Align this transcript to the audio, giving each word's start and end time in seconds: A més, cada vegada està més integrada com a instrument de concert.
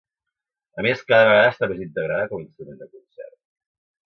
A 0.83 0.85
més, 0.85 1.03
cada 1.11 1.27
vegada 1.31 1.51
està 1.51 1.69
més 1.73 1.83
integrada 1.85 2.33
com 2.33 2.41
a 2.41 2.45
instrument 2.47 2.81
de 2.83 2.89
concert. 2.97 3.39